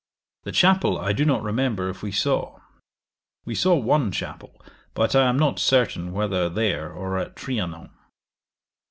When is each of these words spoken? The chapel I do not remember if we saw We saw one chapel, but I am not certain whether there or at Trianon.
The 0.45 0.51
chapel 0.51 0.97
I 0.97 1.13
do 1.13 1.25
not 1.25 1.43
remember 1.43 1.87
if 1.87 2.01
we 2.01 2.11
saw 2.11 2.57
We 3.45 3.53
saw 3.53 3.75
one 3.75 4.11
chapel, 4.11 4.59
but 4.95 5.15
I 5.15 5.27
am 5.29 5.37
not 5.37 5.59
certain 5.59 6.11
whether 6.11 6.49
there 6.49 6.91
or 6.91 7.19
at 7.19 7.35
Trianon. 7.35 7.91